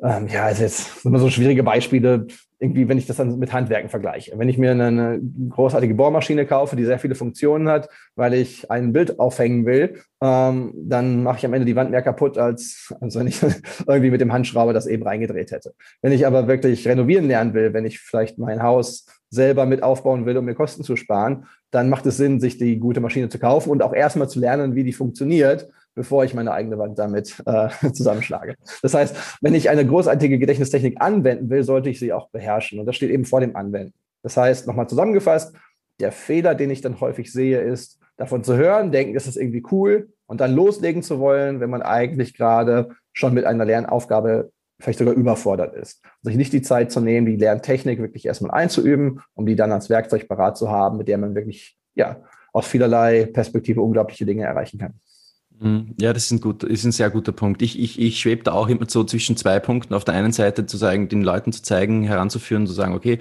[0.03, 2.27] ähm, ja, ist jetzt immer so schwierige Beispiele
[2.59, 4.33] irgendwie, wenn ich das dann mit Handwerken vergleiche.
[4.37, 8.93] Wenn ich mir eine großartige Bohrmaschine kaufe, die sehr viele Funktionen hat, weil ich ein
[8.93, 13.15] Bild aufhängen will, ähm, dann mache ich am Ende die Wand mehr kaputt, als, als
[13.15, 13.41] wenn ich
[13.87, 15.73] irgendwie mit dem Handschrauber das eben reingedreht hätte.
[16.01, 20.25] Wenn ich aber wirklich renovieren lernen will, wenn ich vielleicht mein Haus selber mit aufbauen
[20.25, 23.37] will, um mir Kosten zu sparen, dann macht es Sinn, sich die gute Maschine zu
[23.37, 27.43] kaufen und auch erstmal zu lernen, wie die funktioniert, bevor ich meine eigene Wand damit
[27.45, 28.55] äh, zusammenschlage.
[28.83, 32.79] Das heißt, wenn ich eine großartige Gedächtnistechnik anwenden will, sollte ich sie auch beherrschen.
[32.79, 33.93] Und das steht eben vor dem Anwenden.
[34.21, 35.55] Das heißt, nochmal zusammengefasst,
[35.99, 39.63] der Fehler, den ich dann häufig sehe, ist, davon zu hören, denken, das ist irgendwie
[39.71, 44.99] cool und dann loslegen zu wollen, wenn man eigentlich gerade schon mit einer Lernaufgabe vielleicht
[44.99, 46.03] sogar überfordert ist.
[46.21, 49.89] Sich nicht die Zeit zu nehmen, die Lerntechnik wirklich erstmal einzuüben, um die dann als
[49.89, 52.21] Werkzeug parat zu haben, mit der man wirklich ja,
[52.53, 54.99] aus vielerlei Perspektive unglaubliche Dinge erreichen kann.
[55.59, 55.95] Mhm.
[55.99, 57.61] Ja, das ist ein, gut, ist ein sehr guter Punkt.
[57.61, 59.93] Ich, ich, ich schwebe da auch immer so zwischen zwei Punkten.
[59.93, 63.19] Auf der einen Seite zu sagen, den Leuten zu zeigen, heranzuführen, zu sagen, okay,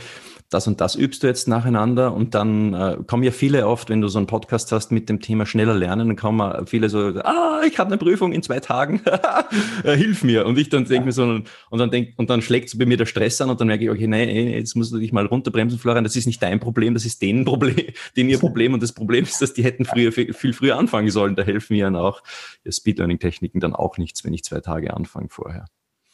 [0.50, 4.00] das und das übst du jetzt nacheinander und dann äh, kommen ja viele oft, wenn
[4.00, 7.62] du so einen Podcast hast mit dem Thema schneller lernen, dann kommen viele so, ah,
[7.66, 9.00] ich habe eine Prüfung in zwei Tagen,
[9.84, 10.46] äh, hilf mir.
[10.46, 12.96] Und ich dann denke mir so, und dann denk, und dann schlägt so bei mir
[12.96, 15.26] der Stress an und dann merke ich, okay, nein, nee, jetzt musst du dich mal
[15.26, 17.74] runterbremsen, Florian, das ist nicht dein Problem, das ist denen Problem,
[18.16, 18.72] denen ihr Problem.
[18.72, 21.34] Und das Problem ist, dass die hätten früher viel, früher anfangen sollen.
[21.34, 22.22] Da helfen mir dann auch
[22.68, 25.66] Speedlearning-Techniken dann auch nichts, wenn ich zwei Tage anfange vorher.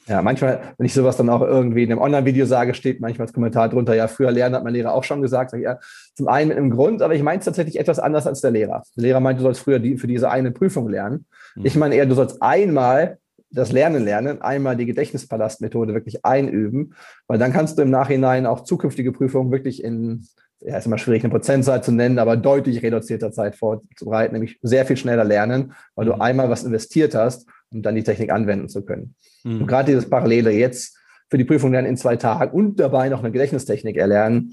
[0.09, 3.33] Ja, manchmal, wenn ich sowas dann auch irgendwie in einem Online-Video sage, steht manchmal als
[3.33, 5.51] Kommentar drunter, ja, früher lernen hat mein Lehrer auch schon gesagt.
[5.51, 5.79] Sag ich, ja,
[6.15, 8.83] zum einen mit einem Grund, aber ich meine es tatsächlich etwas anders als der Lehrer.
[8.97, 11.27] Der Lehrer meint, du sollst früher die, für diese eine Prüfung lernen.
[11.55, 11.67] Mhm.
[11.67, 13.19] Ich meine eher, du sollst einmal
[13.53, 16.95] das Lernen lernen, einmal die Gedächtnispalastmethode wirklich einüben,
[17.29, 20.27] weil dann kannst du im Nachhinein auch zukünftige Prüfungen wirklich in,
[20.65, 24.87] ja, ist immer schwierig, eine Prozentzahl zu nennen, aber deutlich reduzierter Zeit vorzubereiten, nämlich sehr
[24.87, 26.21] viel schneller lernen, weil du mhm.
[26.21, 29.15] einmal was investiert hast um dann die Technik anwenden zu können.
[29.45, 29.63] Mhm.
[29.63, 30.97] Und gerade dieses Parallele jetzt
[31.29, 34.53] für die Prüfung lernen in zwei Tagen und dabei noch eine Gedächtnistechnik erlernen,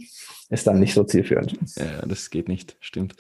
[0.52, 1.56] ist dann nicht so zielführend.
[1.76, 3.16] Ja, das geht nicht, stimmt.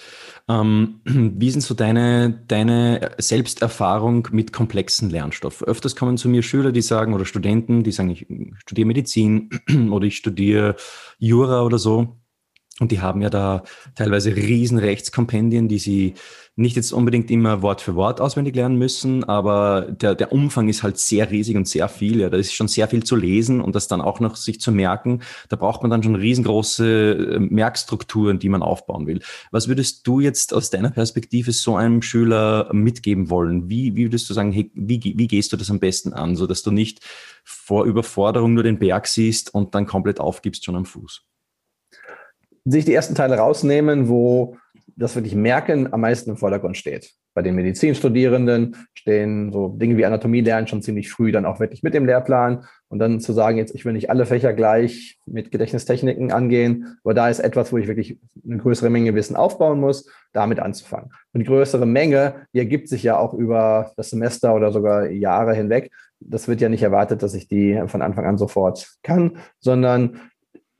[0.47, 5.61] Ähm, wie sind so deine, deine Selbsterfahrung mit komplexen Lernstoff?
[5.61, 8.25] Öfters kommen zu mir Schüler, die sagen, oder Studenten, die sagen, ich
[8.57, 9.49] studiere Medizin
[9.91, 10.75] oder ich studiere
[11.19, 12.15] Jura oder so.
[12.79, 13.63] Und die haben ja da
[13.95, 16.13] teilweise riesen Rechtskompendien, die sie
[16.59, 20.83] nicht jetzt unbedingt immer Wort für Wort auswendig lernen müssen, aber der, der Umfang ist
[20.83, 22.19] halt sehr riesig und sehr viel.
[22.19, 24.73] Ja, da ist schon sehr viel zu lesen und das dann auch noch sich zu
[24.73, 25.21] merken.
[25.47, 29.21] Da braucht man dann schon riesengroße äh, Merkstrukturen, die man aufbauen will.
[29.51, 33.69] Was würdest du jetzt aus deiner Perspektive so einem Schüler mitgeben wollen?
[33.69, 36.45] Wie, wie würdest du sagen, hey, wie, wie gehst du das am besten an, so
[36.45, 36.99] dass du nicht
[37.45, 41.28] vor Überforderung nur den Berg siehst und dann komplett aufgibst schon am Fuß?
[42.71, 44.57] Sich die ersten Teile rausnehmen, wo
[44.99, 47.13] das wirklich Merken am meisten im Vordergrund steht.
[47.33, 51.83] Bei den Medizinstudierenden stehen so Dinge wie Anatomie lernen schon ziemlich früh dann auch wirklich
[51.83, 55.51] mit dem Lehrplan und dann zu sagen, jetzt ich will nicht alle Fächer gleich mit
[55.51, 60.09] Gedächtnistechniken angehen, aber da ist etwas, wo ich wirklich eine größere Menge Wissen aufbauen muss,
[60.33, 61.11] damit anzufangen.
[61.31, 65.53] Und die größere Menge, die ergibt sich ja auch über das Semester oder sogar Jahre
[65.53, 65.91] hinweg.
[66.19, 70.19] Das wird ja nicht erwartet, dass ich die von Anfang an sofort kann, sondern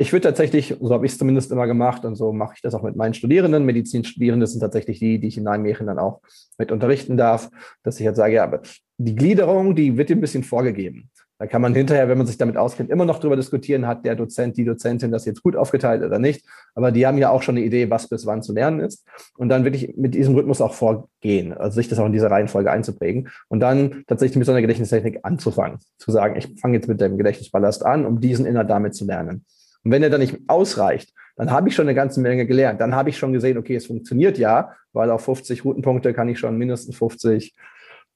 [0.02, 2.74] ich würde tatsächlich, so habe ich es zumindest immer gemacht und so mache ich das
[2.74, 3.66] auch mit meinen Studierenden.
[3.66, 6.22] Medizinstudierende sind tatsächlich die, die ich in Nijmegen dann auch
[6.58, 7.50] mit unterrichten darf,
[7.84, 8.62] dass ich jetzt sage, ja, aber
[8.98, 11.10] die Gliederung, die wird dir ein bisschen vorgegeben.
[11.38, 14.16] Da kann man hinterher, wenn man sich damit auskennt, immer noch darüber diskutieren, hat der
[14.16, 16.46] Dozent, die Dozentin das jetzt gut aufgeteilt oder nicht.
[16.76, 19.06] Aber die haben ja auch schon eine Idee, was bis wann zu lernen ist.
[19.38, 22.72] Und dann wirklich mit diesem Rhythmus auch vorgehen, also sich das auch in diese Reihenfolge
[22.72, 23.30] einzuprägen.
[23.50, 25.80] Und dann tatsächlich mit so einer Gedächtnistechnik anzufangen.
[25.98, 29.46] Zu sagen, ich fange jetzt mit dem Gedächtnisballast an, um diesen Inhalt damit zu lernen.
[29.84, 32.82] Und wenn er dann nicht ausreicht, dann habe ich schon eine ganze Menge gelernt.
[32.82, 36.38] Dann habe ich schon gesehen, okay, es funktioniert ja, weil auf 50 Routenpunkte kann ich
[36.38, 37.56] schon mindestens 50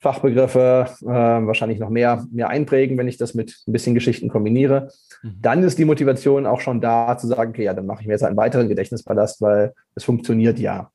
[0.03, 4.89] Fachbegriffe, äh, wahrscheinlich noch mehr, mehr einprägen, wenn ich das mit ein bisschen Geschichten kombiniere.
[5.21, 5.37] Mhm.
[5.41, 8.13] Dann ist die Motivation auch schon da, zu sagen, okay, ja, dann mache ich mir
[8.13, 10.91] jetzt einen weiteren Gedächtnispalast, weil es funktioniert ja.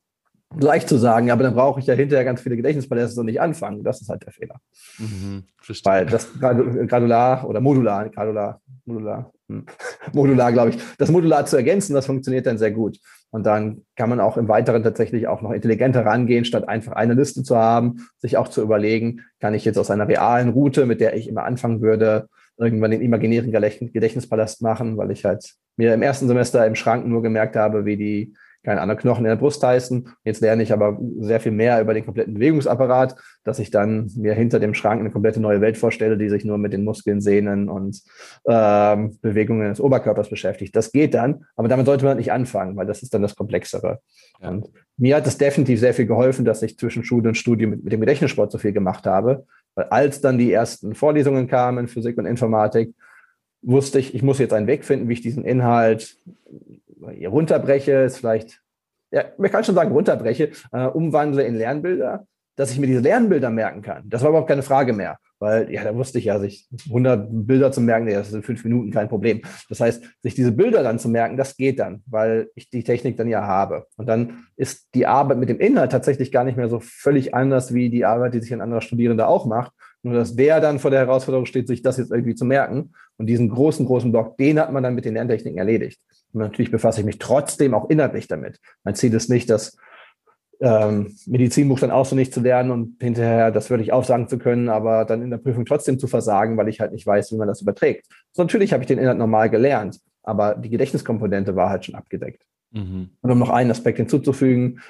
[0.59, 3.83] Gleich zu sagen, aber dann brauche ich ja hinterher ganz viele Gedächtnispaläste und nicht anfangen.
[3.83, 4.57] Das ist halt der Fehler.
[4.99, 5.45] Mhm,
[5.85, 9.31] weil das Gradular oder Modular, Gradular, Modular,
[10.13, 12.99] Modular, glaube ich, das Modular zu ergänzen, das funktioniert dann sehr gut.
[13.31, 17.15] Und dann kann man auch im Weiteren tatsächlich auch noch intelligenter rangehen, statt einfach eine
[17.15, 21.01] Liste zu haben, sich auch zu überlegen, kann ich jetzt aus einer realen Route, mit
[21.01, 26.03] der ich immer anfangen würde, irgendwann den imaginären Gedächtnispalast machen, weil ich halt mir im
[26.03, 29.63] ersten Semester im Schrank nur gemerkt habe, wie die keine Ahnung, Knochen in der Brust
[29.63, 30.09] heißen.
[30.25, 34.35] Jetzt lerne ich aber sehr viel mehr über den kompletten Bewegungsapparat, dass ich dann mir
[34.35, 37.69] hinter dem Schrank eine komplette neue Welt vorstelle, die sich nur mit den Muskeln, Sehnen
[37.69, 38.03] und
[38.47, 40.75] ähm, Bewegungen des Oberkörpers beschäftigt.
[40.75, 44.01] Das geht dann, aber damit sollte man nicht anfangen, weil das ist dann das Komplexere.
[44.41, 44.51] Ja.
[44.51, 47.85] Und mir hat es definitiv sehr viel geholfen, dass ich zwischen Schule und Studium mit,
[47.85, 52.19] mit dem Gedächtnissport so viel gemacht habe, weil als dann die ersten Vorlesungen kamen, Physik
[52.19, 52.95] und Informatik,
[53.63, 56.17] wusste ich, ich muss jetzt einen Weg finden, wie ich diesen Inhalt
[57.01, 58.61] runterbreche, ist vielleicht,
[59.11, 62.27] ja, man kann schon sagen, runterbreche, äh, umwandle in Lernbilder,
[62.59, 64.03] dass ich mir diese Lernbilder merken kann.
[64.07, 67.71] Das war überhaupt keine Frage mehr, weil ja, da wusste ich ja, sich 100 Bilder
[67.71, 69.43] zu merken, das sind fünf Minuten kein Problem.
[69.69, 73.17] Das heißt, sich diese Bilder dann zu merken, das geht dann, weil ich die Technik
[73.17, 73.87] dann ja habe.
[73.97, 77.73] Und dann ist die Arbeit mit dem Inhalt tatsächlich gar nicht mehr so völlig anders
[77.75, 79.73] wie die Arbeit, die sich ein anderer Studierender auch macht.
[80.03, 82.93] Nur dass der dann vor der Herausforderung steht, sich das jetzt irgendwie zu merken.
[83.19, 86.01] Und diesen großen, großen Block, den hat man dann mit den Lerntechniken erledigt.
[86.33, 88.61] Natürlich befasse ich mich trotzdem auch inhaltlich damit.
[88.85, 89.77] Mein Ziel ist nicht, das
[90.61, 95.23] ähm, Medizinbuch dann auswendig zu lernen und hinterher das wirklich aufsagen zu können, aber dann
[95.23, 98.07] in der Prüfung trotzdem zu versagen, weil ich halt nicht weiß, wie man das überträgt.
[98.33, 102.43] So, natürlich habe ich den Inhalt normal gelernt, aber die Gedächtniskomponente war halt schon abgedeckt.
[102.73, 103.11] Mhm.
[103.21, 104.81] Und um noch einen Aspekt hinzuzufügen,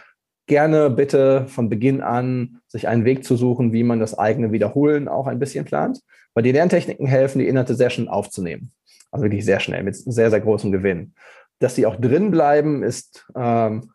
[0.46, 5.07] gerne bitte von Beginn an sich einen Weg zu suchen, wie man das eigene Wiederholen
[5.07, 6.01] auch ein bisschen plant,
[6.35, 8.72] weil die Lerntechniken helfen, die Inhalte sehr schnell aufzunehmen.
[9.11, 11.14] Also wirklich sehr schnell, mit sehr, sehr großem Gewinn.
[11.59, 13.92] Dass sie auch drin bleiben, ist ähm,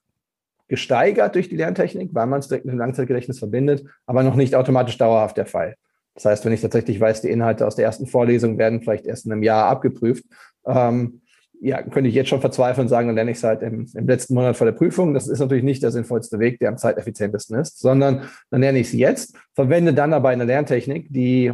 [0.67, 4.56] gesteigert durch die Lerntechnik, weil man es direkt mit dem Langzeitgedächtnis verbindet, aber noch nicht
[4.56, 5.76] automatisch dauerhaft der Fall.
[6.15, 9.26] Das heißt, wenn ich tatsächlich weiß, die Inhalte aus der ersten Vorlesung werden vielleicht erst
[9.26, 10.26] in einem Jahr abgeprüft,
[10.65, 11.21] ähm,
[11.60, 14.06] ja, könnte ich jetzt schon verzweifeln und sagen, dann lerne ich es halt im, im,
[14.06, 15.13] letzten Monat vor der Prüfung.
[15.13, 18.88] Das ist natürlich nicht der sinnvollste Weg, der am zeiteffizientesten ist, sondern dann lerne ich
[18.88, 21.54] es jetzt, verwende dann aber eine Lerntechnik, die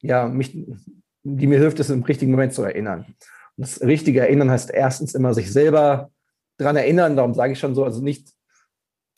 [0.00, 0.56] ja mich,
[1.24, 3.06] die mir hilft, es im richtigen Moment zu erinnern.
[3.56, 6.10] Und das richtige Erinnern heißt erstens immer sich selber
[6.58, 8.28] daran erinnern, darum sage ich schon so, also nicht,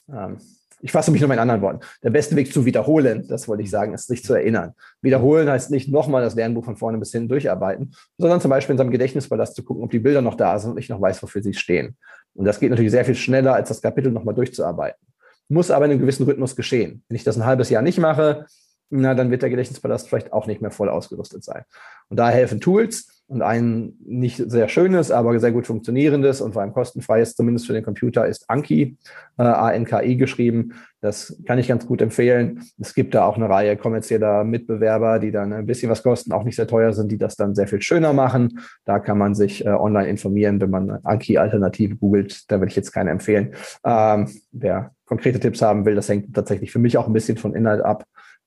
[0.09, 0.39] ähm,
[0.81, 1.81] ich fasse mich nur in anderen Worten.
[2.03, 4.75] Der beste Weg zu wiederholen, das wollte ich sagen, ist sich zu erinnern.
[5.01, 8.79] Wiederholen heißt nicht nochmal das Lernbuch von vorne bis hinten durcharbeiten, sondern zum Beispiel in
[8.79, 11.43] seinem Gedächtnispalast zu gucken, ob die Bilder noch da sind und ich noch weiß, wofür
[11.43, 11.97] sie stehen.
[12.35, 15.01] Und das geht natürlich sehr viel schneller, als das Kapitel nochmal durchzuarbeiten.
[15.49, 17.03] Muss aber in einem gewissen Rhythmus geschehen.
[17.09, 18.47] Wenn ich das ein halbes Jahr nicht mache,
[18.91, 21.65] na, dann wird der Gedächtnispalast vielleicht auch nicht mehr voll ausgerüstet sein.
[22.09, 23.11] Und da helfen Tools.
[23.27, 27.73] Und ein nicht sehr schönes, aber sehr gut funktionierendes und vor allem kostenfreies, zumindest für
[27.73, 28.99] den Computer, ist Anki,
[29.39, 30.75] äh, A-N-K-I geschrieben.
[31.01, 32.63] Das kann ich ganz gut empfehlen.
[32.79, 36.45] Es gibt da auch eine Reihe kommerzieller Mitbewerber, die dann ein bisschen was kosten, auch
[36.45, 38.61] nicht sehr teuer sind, die das dann sehr viel schöner machen.
[38.85, 42.51] Da kann man sich äh, online informieren, wenn man Anki-Alternative googelt.
[42.51, 43.55] Da würde ich jetzt keine empfehlen.
[43.87, 47.55] Ähm, wer konkrete Tipps haben will, das hängt tatsächlich für mich auch ein bisschen von
[47.55, 48.05] Inhalt ab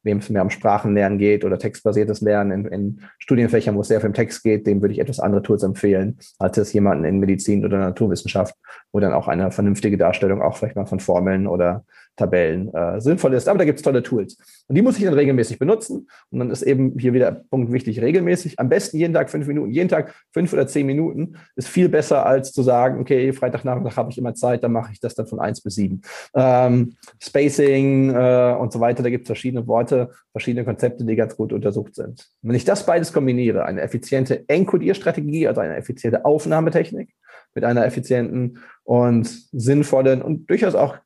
[0.07, 3.99] wem es mehr um Sprachenlernen geht oder textbasiertes Lernen in, in, Studienfächern, wo es sehr
[3.99, 7.19] viel um Text geht, dem würde ich etwas andere Tools empfehlen, als es jemanden in
[7.19, 8.55] Medizin oder Naturwissenschaft,
[8.91, 11.85] wo dann auch eine vernünftige Darstellung auch vielleicht mal von Formeln oder
[12.17, 13.47] Tabellen äh, sinnvoll ist.
[13.47, 14.37] Aber da gibt es tolle Tools.
[14.67, 16.09] Und die muss ich dann regelmäßig benutzen.
[16.31, 18.59] Und dann ist eben hier wieder Punkt wichtig, regelmäßig.
[18.59, 19.71] Am besten jeden Tag fünf Minuten.
[19.71, 24.11] Jeden Tag fünf oder zehn Minuten ist viel besser, als zu sagen, okay, Freitagnachmittag habe
[24.11, 26.01] ich immer Zeit, dann mache ich das dann von eins bis sieben.
[26.35, 31.37] Ähm, Spacing äh, und so weiter, da gibt es verschiedene Worte, verschiedene Konzepte, die ganz
[31.37, 32.27] gut untersucht sind.
[32.41, 37.09] wenn ich das beides kombiniere, eine effiziente Enkodierstrategie, also eine effiziente Aufnahmetechnik,
[37.53, 40.97] mit einer effizienten und sinnvollen und durchaus auch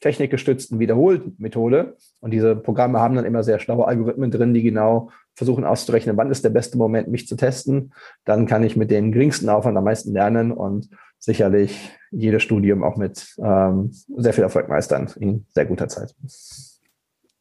[0.00, 1.96] technikgestützten Wiederholmethode.
[2.20, 6.30] Und diese Programme haben dann immer sehr schlaue Algorithmen drin, die genau versuchen auszurechnen, wann
[6.30, 7.92] ist der beste Moment, mich zu testen.
[8.24, 12.96] Dann kann ich mit dem geringsten Aufwand am meisten lernen und sicherlich jedes Studium auch
[12.96, 16.14] mit ähm, sehr viel Erfolg meistern in sehr guter Zeit.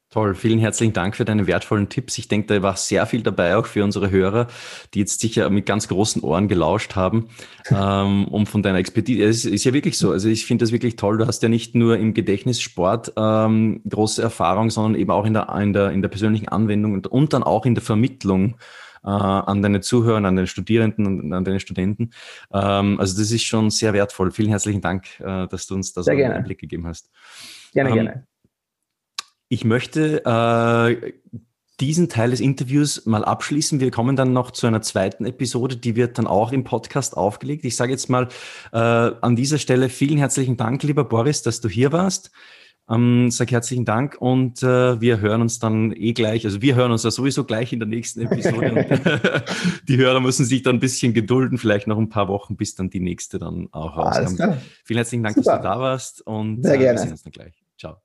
[0.10, 2.18] Toll, vielen herzlichen Dank für deine wertvollen Tipps.
[2.18, 4.48] Ich denke, da war sehr viel dabei, auch für unsere Hörer,
[4.94, 7.28] die jetzt sicher mit ganz großen Ohren gelauscht haben,
[7.70, 9.26] ähm, um von deiner Expertise.
[9.26, 10.12] Es ist ja wirklich so.
[10.12, 11.18] Also ich finde das wirklich toll.
[11.18, 15.50] Du hast ja nicht nur im Gedächtnissport ähm, große Erfahrung, sondern eben auch in der,
[15.60, 18.56] in der, in der persönlichen Anwendung und, und dann auch in der Vermittlung
[19.04, 22.12] äh, an deine Zuhörer, an deine Studierenden und an deine Studenten.
[22.54, 24.32] Ähm, also das ist schon sehr wertvoll.
[24.32, 27.12] Vielen herzlichen Dank, äh, dass du uns da so einen Einblick gegeben hast.
[27.74, 28.28] Gerne, ähm, gerne.
[29.50, 31.14] Ich möchte äh,
[31.80, 33.80] diesen Teil des Interviews mal abschließen.
[33.80, 37.66] Wir kommen dann noch zu einer zweiten Episode, die wird dann auch im Podcast aufgelegt.
[37.66, 38.28] Ich sage jetzt mal
[38.74, 42.32] äh, an dieser Stelle vielen herzlichen Dank, lieber Boris, dass du hier warst.
[42.90, 46.94] Ähm, sag herzlichen Dank und äh, wir hören uns dann eh gleich, also wir hören
[46.94, 49.44] uns ja sowieso gleich in der nächsten Episode.
[49.90, 52.90] die Hörer müssen sich dann ein bisschen gedulden, vielleicht noch ein paar Wochen, bis dann
[52.90, 54.62] die nächste dann auch rauskommt.
[54.86, 55.52] Vielen herzlichen Dank, Super.
[55.52, 56.98] dass du da warst und Sehr äh, gerne.
[56.98, 57.54] wir sehen uns dann gleich.
[57.78, 57.98] Ciao.